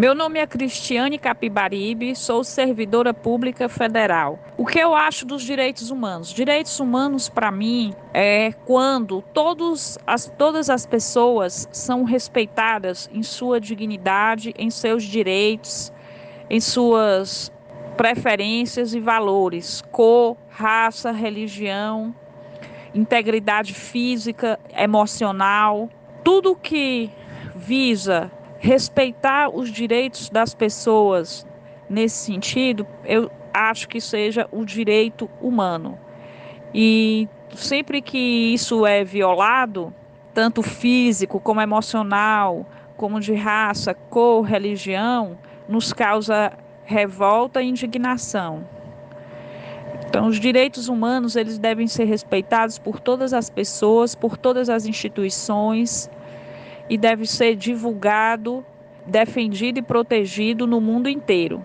Meu 0.00 0.14
nome 0.14 0.38
é 0.38 0.46
Cristiane 0.46 1.18
Capibaribe, 1.18 2.16
sou 2.16 2.42
servidora 2.42 3.12
pública 3.12 3.68
federal. 3.68 4.38
O 4.56 4.64
que 4.64 4.78
eu 4.78 4.94
acho 4.94 5.26
dos 5.26 5.42
direitos 5.42 5.90
humanos? 5.90 6.32
Direitos 6.32 6.80
humanos, 6.80 7.28
para 7.28 7.50
mim, 7.50 7.94
é 8.14 8.50
quando 8.64 9.20
todos 9.34 9.98
as, 10.06 10.32
todas 10.38 10.70
as 10.70 10.86
pessoas 10.86 11.68
são 11.70 12.04
respeitadas 12.04 13.10
em 13.12 13.22
sua 13.22 13.60
dignidade, 13.60 14.54
em 14.56 14.70
seus 14.70 15.04
direitos, 15.04 15.92
em 16.48 16.62
suas 16.62 17.52
preferências 17.94 18.94
e 18.94 19.00
valores, 19.00 19.82
cor, 19.92 20.34
raça, 20.48 21.12
religião, 21.12 22.14
integridade 22.94 23.74
física, 23.74 24.58
emocional, 24.74 25.90
tudo 26.24 26.56
que 26.56 27.10
visa 27.54 28.32
respeitar 28.60 29.48
os 29.48 29.70
direitos 29.70 30.28
das 30.28 30.54
pessoas 30.54 31.46
nesse 31.88 32.16
sentido, 32.26 32.86
eu 33.04 33.30
acho 33.52 33.88
que 33.88 34.00
seja 34.00 34.46
o 34.52 34.64
direito 34.64 35.28
humano. 35.40 35.98
E 36.72 37.26
sempre 37.54 38.02
que 38.02 38.18
isso 38.52 38.86
é 38.86 39.02
violado, 39.02 39.92
tanto 40.34 40.62
físico 40.62 41.40
como 41.40 41.60
emocional, 41.60 42.66
como 42.96 43.18
de 43.18 43.34
raça, 43.34 43.94
cor, 43.94 44.42
religião, 44.42 45.38
nos 45.66 45.92
causa 45.92 46.52
revolta 46.84 47.62
e 47.62 47.68
indignação. 47.68 48.64
Então, 50.06 50.26
os 50.26 50.38
direitos 50.38 50.88
humanos 50.88 51.34
eles 51.34 51.58
devem 51.58 51.86
ser 51.86 52.04
respeitados 52.04 52.78
por 52.78 53.00
todas 53.00 53.32
as 53.32 53.48
pessoas, 53.48 54.14
por 54.14 54.36
todas 54.36 54.68
as 54.68 54.84
instituições, 54.84 56.10
e 56.90 56.98
deve 56.98 57.24
ser 57.24 57.54
divulgado, 57.54 58.64
defendido 59.06 59.78
e 59.78 59.82
protegido 59.82 60.66
no 60.66 60.80
mundo 60.80 61.08
inteiro. 61.08 61.64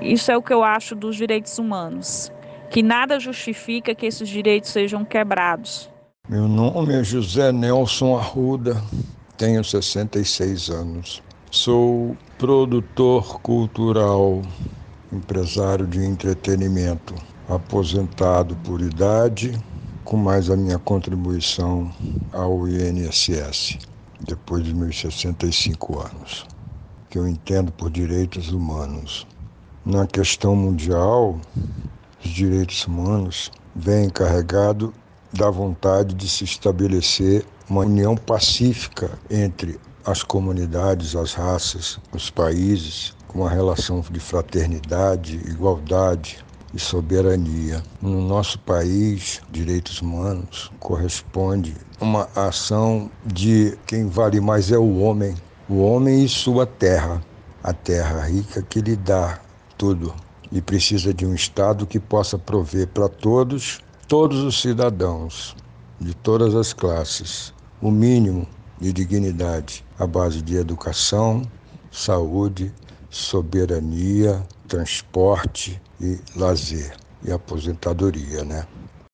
Isso 0.00 0.30
é 0.30 0.36
o 0.36 0.42
que 0.42 0.52
eu 0.52 0.62
acho 0.62 0.94
dos 0.94 1.16
direitos 1.16 1.58
humanos, 1.58 2.32
que 2.70 2.80
nada 2.80 3.18
justifica 3.18 3.92
que 3.92 4.06
esses 4.06 4.28
direitos 4.28 4.70
sejam 4.70 5.04
quebrados. 5.04 5.90
Meu 6.28 6.46
nome 6.46 6.94
é 6.94 7.02
José 7.02 7.50
Nelson 7.50 8.16
Arruda, 8.16 8.80
tenho 9.36 9.64
66 9.64 10.70
anos. 10.70 11.20
Sou 11.50 12.16
produtor 12.38 13.40
cultural, 13.40 14.42
empresário 15.12 15.88
de 15.88 16.04
entretenimento, 16.04 17.14
aposentado 17.48 18.56
por 18.64 18.80
idade, 18.80 19.58
com 20.04 20.16
mais 20.16 20.48
a 20.48 20.56
minha 20.56 20.78
contribuição 20.78 21.90
ao 22.32 22.68
INSS 22.68 23.91
depois 24.26 24.64
de 24.64 24.74
meus 24.74 24.98
65 25.00 26.00
anos, 26.00 26.46
que 27.10 27.18
eu 27.18 27.26
entendo 27.26 27.72
por 27.72 27.90
direitos 27.90 28.52
humanos. 28.52 29.26
Na 29.84 30.06
questão 30.06 30.54
mundial, 30.54 31.40
os 32.24 32.30
direitos 32.30 32.86
humanos 32.86 33.50
vêm 33.74 34.08
carregado 34.08 34.94
da 35.32 35.50
vontade 35.50 36.14
de 36.14 36.28
se 36.28 36.44
estabelecer 36.44 37.44
uma 37.68 37.80
união 37.80 38.16
pacífica 38.16 39.18
entre 39.30 39.80
as 40.04 40.22
comunidades, 40.22 41.16
as 41.16 41.32
raças, 41.32 41.98
os 42.12 42.28
países, 42.28 43.14
com 43.28 43.40
uma 43.40 43.50
relação 43.50 44.00
de 44.10 44.20
fraternidade, 44.20 45.36
igualdade, 45.48 46.44
e 46.74 46.78
soberania. 46.78 47.82
No 48.00 48.20
nosso 48.22 48.58
país, 48.60 49.40
direitos 49.50 50.00
humanos 50.00 50.70
corresponde 50.78 51.74
uma 52.00 52.28
ação 52.34 53.10
de 53.24 53.76
quem 53.86 54.06
vale 54.06 54.40
mais 54.40 54.72
é 54.72 54.78
o 54.78 54.98
homem, 54.98 55.34
o 55.68 55.80
homem 55.82 56.24
e 56.24 56.28
sua 56.28 56.66
terra, 56.66 57.22
a 57.62 57.72
terra 57.72 58.22
rica 58.26 58.62
que 58.62 58.80
lhe 58.80 58.96
dá 58.96 59.40
tudo 59.78 60.14
e 60.50 60.60
precisa 60.60 61.14
de 61.14 61.24
um 61.24 61.34
Estado 61.34 61.86
que 61.86 61.98
possa 61.98 62.38
prover 62.38 62.88
para 62.88 63.08
todos, 63.08 63.80
todos 64.08 64.40
os 64.42 64.60
cidadãos, 64.60 65.56
de 66.00 66.14
todas 66.14 66.54
as 66.54 66.72
classes, 66.72 67.54
o 67.80 67.90
mínimo 67.90 68.46
de 68.80 68.92
dignidade, 68.92 69.84
à 69.98 70.06
base 70.06 70.42
de 70.42 70.56
educação, 70.56 71.42
saúde, 71.90 72.72
soberania, 73.08 74.42
transporte, 74.72 75.78
e 76.00 76.18
lazer 76.34 76.96
e 77.22 77.30
aposentadoria, 77.30 78.42
né? 78.42 78.66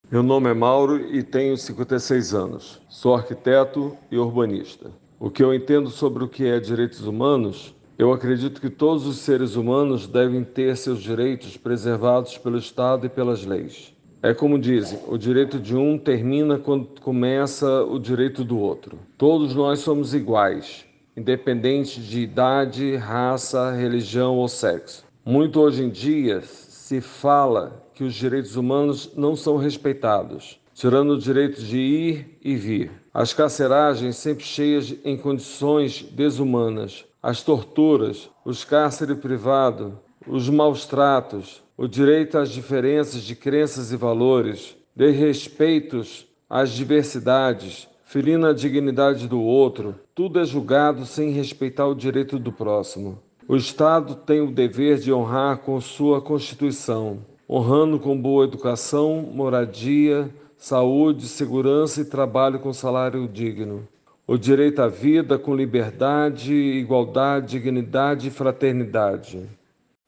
Meu 0.08 0.22
nome 0.22 0.48
é 0.48 0.54
Mauro 0.54 1.12
e 1.12 1.20
tenho 1.20 1.56
56 1.56 2.32
anos. 2.32 2.80
Sou 2.88 3.16
arquiteto 3.16 3.96
e 4.08 4.16
urbanista. 4.16 4.92
O 5.18 5.28
que 5.28 5.42
eu 5.42 5.52
entendo 5.52 5.90
sobre 5.90 6.22
o 6.22 6.28
que 6.28 6.46
é 6.46 6.60
direitos 6.60 7.04
humanos, 7.04 7.74
eu 7.98 8.12
acredito 8.12 8.60
que 8.60 8.70
todos 8.70 9.04
os 9.04 9.18
seres 9.18 9.56
humanos 9.56 10.06
devem 10.06 10.44
ter 10.44 10.76
seus 10.76 11.02
direitos 11.02 11.56
preservados 11.56 12.38
pelo 12.38 12.56
Estado 12.56 13.06
e 13.06 13.08
pelas 13.08 13.44
leis. 13.44 13.92
É 14.22 14.32
como 14.32 14.60
dizem, 14.60 15.00
o 15.08 15.18
direito 15.18 15.58
de 15.58 15.74
um 15.74 15.98
termina 15.98 16.56
quando 16.56 17.00
começa 17.00 17.82
o 17.82 17.98
direito 17.98 18.44
do 18.44 18.60
outro. 18.60 18.96
Todos 19.18 19.56
nós 19.56 19.80
somos 19.80 20.14
iguais, 20.14 20.84
independente 21.16 22.00
de 22.00 22.20
idade, 22.20 22.94
raça, 22.94 23.72
religião 23.72 24.36
ou 24.36 24.46
sexo. 24.46 25.07
Muito 25.24 25.60
hoje 25.60 25.82
em 25.82 25.90
dia 25.90 26.40
se 26.42 27.00
fala 27.00 27.84
que 27.94 28.02
os 28.04 28.14
direitos 28.14 28.56
humanos 28.56 29.12
não 29.16 29.36
são 29.36 29.56
respeitados, 29.56 30.58
tirando 30.72 31.10
o 31.10 31.18
direito 31.18 31.60
de 31.62 31.78
ir 31.78 32.38
e 32.42 32.54
vir. 32.54 32.90
As 33.12 33.34
carceragens 33.34 34.16
sempre 34.16 34.44
cheias 34.44 34.94
em 35.04 35.16
condições 35.16 36.02
desumanas, 36.02 37.04
as 37.22 37.42
torturas, 37.42 38.30
os 38.44 38.64
cárceres 38.64 39.18
privados, 39.18 39.92
os 40.26 40.48
maus 40.48 40.86
tratos, 40.86 41.62
o 41.76 41.86
direito 41.86 42.38
às 42.38 42.50
diferenças 42.50 43.22
de 43.22 43.34
crenças 43.34 43.92
e 43.92 43.96
valores, 43.96 44.76
desrespeitos 44.94 46.26
às 46.48 46.70
diversidades, 46.70 47.88
ferindo 48.04 48.46
a 48.46 48.54
dignidade 48.54 49.28
do 49.28 49.40
outro, 49.42 49.94
tudo 50.14 50.40
é 50.40 50.44
julgado 50.44 51.04
sem 51.04 51.30
respeitar 51.30 51.86
o 51.86 51.94
direito 51.94 52.38
do 52.38 52.50
próximo. 52.50 53.18
O 53.50 53.56
Estado 53.56 54.14
tem 54.14 54.42
o 54.42 54.50
dever 54.50 54.98
de 54.98 55.10
honrar 55.10 55.56
com 55.56 55.80
sua 55.80 56.20
Constituição, 56.20 57.20
honrando 57.48 57.98
com 57.98 58.14
boa 58.14 58.44
educação, 58.44 59.26
moradia, 59.32 60.28
saúde, 60.54 61.26
segurança 61.26 62.02
e 62.02 62.04
trabalho 62.04 62.58
com 62.58 62.74
salário 62.74 63.26
digno. 63.26 63.88
O 64.26 64.36
direito 64.36 64.82
à 64.82 64.88
vida 64.88 65.38
com 65.38 65.56
liberdade, 65.56 66.52
igualdade, 66.52 67.52
dignidade 67.52 68.28
e 68.28 68.30
fraternidade. 68.30 69.40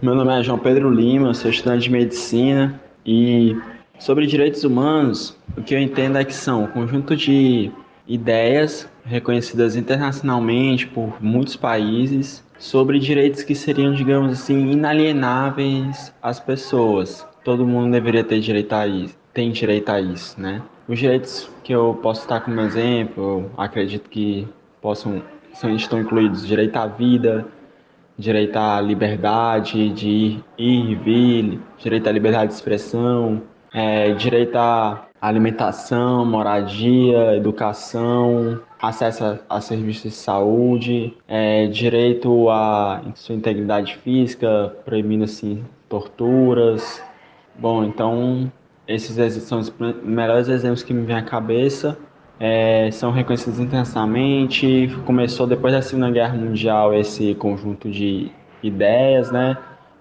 Meu 0.03 0.15
nome 0.15 0.39
é 0.39 0.43
João 0.43 0.59
Pedro 0.59 0.91
Lima, 0.91 1.33
sou 1.33 1.51
estudante 1.51 1.85
de 1.85 1.91
medicina 1.91 2.79
e 3.07 3.57
sobre 3.99 4.27
direitos 4.27 4.65
humanos, 4.65 5.35
o 5.57 5.63
que 5.63 5.75
eu 5.75 5.81
entendo 5.81 6.19
é 6.19 6.27
que 6.27 6.35
são 6.35 6.65
um 6.65 6.67
conjunto 6.67 7.17
de 7.17 7.73
ideias 8.07 8.87
reconhecidas 9.03 9.77
internacionalmente 9.77 10.87
por 10.87 11.23
muitos 11.23 11.57
países 11.57 12.45
sobre 12.61 12.99
direitos 12.99 13.43
que 13.43 13.55
seriam, 13.55 13.95
digamos 13.95 14.33
assim, 14.33 14.71
inalienáveis 14.71 16.15
às 16.23 16.39
pessoas. 16.39 17.27
Todo 17.43 17.67
mundo 17.67 17.91
deveria 17.91 18.23
ter 18.23 18.39
direito 18.39 18.75
a 18.75 18.87
isso, 18.87 19.17
tem 19.33 19.51
direito 19.51 19.89
a 19.89 19.99
isso, 20.01 20.39
né? 20.39 20.63
Os 20.87 20.99
direitos 20.99 21.51
que 21.65 21.73
eu 21.73 21.99
posso 22.03 22.21
estar 22.21 22.41
como 22.41 22.61
exemplo, 22.61 23.51
acredito 23.57 24.11
que 24.11 24.47
possam 24.81 25.23
estão 25.75 26.01
incluídos 26.01 26.47
direito 26.47 26.77
à 26.77 26.87
vida, 26.87 27.47
direito 28.17 28.57
à 28.57 28.81
liberdade 28.81 29.89
de 29.91 30.09
ir, 30.09 30.45
ir 30.59 30.91
e 30.91 30.95
vir, 30.95 31.61
direito 31.79 32.09
à 32.09 32.13
liberdade 32.13 32.49
de 32.49 32.55
expressão, 32.55 33.43
é, 33.73 34.13
direito 34.13 34.57
à 34.57 35.07
alimentação, 35.21 36.25
moradia, 36.25 37.37
educação, 37.37 38.61
acesso 38.81 39.25
a, 39.25 39.39
a 39.57 39.61
serviços 39.61 40.03
de 40.05 40.11
saúde, 40.13 41.15
é, 41.29 41.67
direito 41.67 42.49
à 42.49 43.03
sua 43.15 43.35
integridade 43.35 43.97
física, 43.97 44.75
proibindo 44.85 45.25
assim 45.25 45.63
torturas. 45.89 47.03
Bom, 47.59 47.85
então 47.85 48.51
esses 48.89 49.43
são 49.43 49.59
os 49.59 49.73
melhores 50.03 50.49
exemplos 50.49 50.83
que 50.83 50.95
me 50.95 51.05
vêm 51.05 51.17
à 51.17 51.23
cabeça. 51.23 51.99
É, 52.39 52.91
são 52.91 53.11
reconhecidos 53.13 53.61
internacionalmente. 53.61 54.89
Começou 55.05 55.47
depois 55.47 55.75
da 55.75 55.83
Segunda 55.83 56.11
Guerra 56.11 56.35
Mundial 56.35 56.95
esse 56.95 57.35
conjunto 57.35 57.91
de 57.91 58.31
ideias, 58.63 59.31
né, 59.31 59.59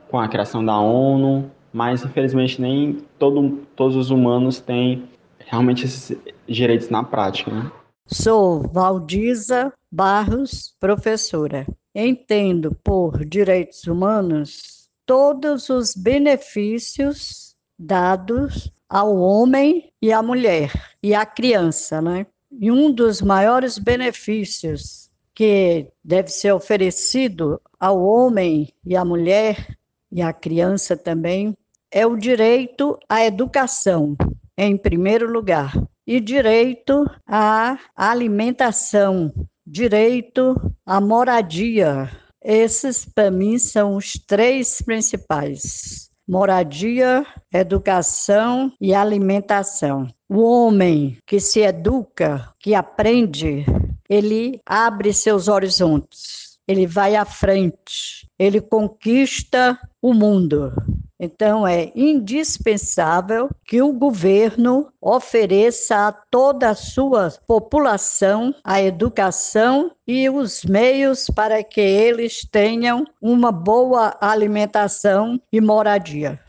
com 0.10 0.18
a 0.18 0.28
criação 0.28 0.64
da 0.64 0.80
ONU. 0.80 1.52
Mas 1.72 2.04
infelizmente 2.04 2.60
nem 2.62 2.98
todo, 3.20 3.60
todos 3.76 3.96
os 3.96 4.10
humanos 4.10 4.60
têm 4.60 5.04
realmente 5.50 5.86
esses 5.86 6.18
direitos 6.48 6.90
na 6.90 7.04
prática. 7.04 7.52
Né? 7.52 7.72
Sou 8.06 8.68
Valdiza 8.68 9.74
Barros, 9.92 10.76
professora. 10.80 11.66
Entendo 11.94 12.76
por 12.84 13.26
direitos 13.26 13.86
humanos 13.86 14.88
todos 15.06 15.70
os 15.70 15.96
benefícios 15.96 17.56
dados 17.78 18.72
ao 18.88 19.16
homem 19.18 19.92
e 20.02 20.14
à 20.14 20.22
mulher 20.22 20.72
e 21.02 21.16
à 21.16 21.26
criança, 21.26 22.02
né? 22.02 22.28
E 22.52 22.72
um 22.72 22.92
dos 22.92 23.22
maiores 23.22 23.78
benefícios 23.78 25.10
que 25.34 25.88
deve 26.04 26.30
ser 26.30 26.52
oferecido 26.52 27.60
ao 27.80 28.04
homem 28.04 28.72
e 28.86 28.96
à 28.96 29.04
mulher 29.04 29.78
e 30.12 30.22
à 30.22 30.34
criança 30.34 30.96
também 30.98 31.56
é 31.92 32.06
o 32.06 32.16
direito 32.16 32.98
à 33.08 33.26
educação, 33.26 34.16
em 34.62 34.76
primeiro 34.76 35.32
lugar, 35.32 35.72
e 36.06 36.20
direito 36.20 37.10
à 37.26 37.80
alimentação, 37.96 39.32
direito 39.66 40.54
à 40.86 41.00
moradia. 41.00 42.12
Esses, 42.44 43.06
para 43.06 43.32
mim, 43.32 43.58
são 43.58 43.96
os 43.96 44.14
três 44.28 44.82
principais: 44.82 46.10
moradia, 46.28 47.26
educação 47.54 48.74
e 48.82 48.94
alimentação. 48.94 50.08
O 50.28 50.42
homem 50.42 51.18
que 51.26 51.40
se 51.40 51.62
educa, 51.62 52.54
que 52.60 52.76
aprende, 52.76 53.66
ele 54.10 54.60
abre 54.66 55.14
seus 55.14 55.48
horizontes, 55.48 56.60
ele 56.68 56.86
vai 56.86 57.16
à 57.16 57.24
frente, 57.24 58.28
ele 58.38 58.60
conquista 58.60 59.80
o 60.02 60.14
mundo. 60.14 60.74
Então, 61.22 61.68
é 61.68 61.92
indispensável 61.94 63.50
que 63.66 63.82
o 63.82 63.92
governo 63.92 64.88
ofereça 65.02 66.08
a 66.08 66.14
toda 66.14 66.70
a 66.70 66.76
sua 66.76 67.30
população 67.46 68.56
a 68.64 68.82
educação 68.82 69.92
e 70.08 70.30
os 70.30 70.64
meios 70.64 71.26
para 71.28 71.62
que 71.62 71.82
eles 71.82 72.48
tenham 72.50 73.04
uma 73.22 73.52
boa 73.52 74.18
alimentação 74.22 75.38
e 75.52 75.60
moradia. 75.60 76.40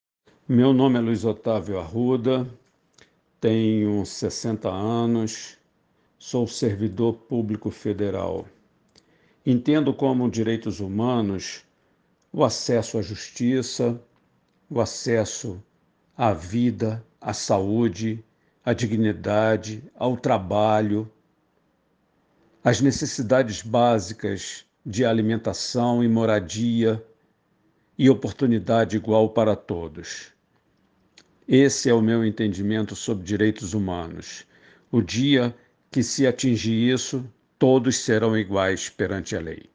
Meu 0.49 0.73
nome 0.73 0.99
é 0.99 1.03
Luiz 1.03 1.25
Otávio 1.25 1.81
Arruda, 1.81 2.47
tenho 3.41 4.07
60 4.07 4.69
anos, 4.69 5.59
sou 6.17 6.47
servidor 6.47 7.15
público 7.15 7.71
federal. 7.71 8.47
Entendo 9.45 9.93
como 9.93 10.31
direitos 10.31 10.79
humanos 10.79 11.65
o 12.33 12.45
acesso 12.45 12.99
à 12.99 13.03
justiça, 13.03 14.01
o 14.71 14.81
acesso 14.81 15.61
à 16.17 16.33
vida, 16.33 17.05
à 17.21 17.33
saúde, 17.35 18.25
à 18.65 18.73
dignidade, 18.73 19.83
ao 19.97 20.17
trabalho, 20.17 21.11
às 22.63 22.81
necessidades 22.81 23.63
básicas 23.63 24.65
de 24.87 25.05
alimentação 25.05 26.05
e 26.05 26.09
moradia 26.09 27.05
e 27.99 28.09
oportunidade 28.09 28.97
igual 28.97 29.31
para 29.31 29.57
todos. 29.57 30.33
Esse 31.49 31.91
é 31.91 31.95
o 31.95 32.01
meu 32.01 32.25
entendimento 32.25 32.95
sobre 32.95 33.25
direitos 33.25 33.75
humanos. 33.75 34.47
O 34.93 35.03
dia 35.03 35.55
que 35.91 36.03
se 36.03 36.27
atingir 36.27 36.93
isso, 36.95 37.29
todos 37.59 37.97
serão 37.99 38.39
iguais 38.39 38.89
perante 38.89 39.35
a 39.35 39.41
lei. 39.41 39.69